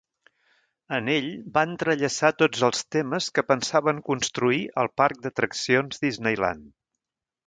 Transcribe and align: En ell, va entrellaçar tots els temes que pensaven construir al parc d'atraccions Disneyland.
En 0.95 1.09
ell, 1.15 1.25
va 1.57 1.63
entrellaçar 1.71 2.31
tots 2.43 2.63
els 2.67 2.81
temes 2.95 3.27
que 3.35 3.43
pensaven 3.49 3.99
construir 4.07 4.63
al 4.85 4.91
parc 5.03 5.21
d'atraccions 5.27 6.03
Disneyland. 6.07 6.65